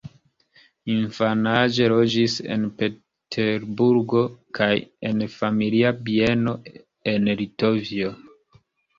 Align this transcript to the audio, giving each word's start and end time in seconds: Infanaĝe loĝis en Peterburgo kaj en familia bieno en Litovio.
Infanaĝe 0.91 1.89
loĝis 1.91 2.37
en 2.55 2.63
Peterburgo 2.79 4.21
kaj 4.59 4.69
en 5.09 5.21
familia 5.33 5.91
bieno 6.07 6.55
en 7.13 7.29
Litovio. 7.43 8.11